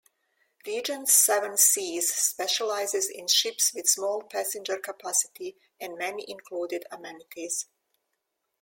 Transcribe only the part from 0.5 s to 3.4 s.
Regent Seven Seas specializes in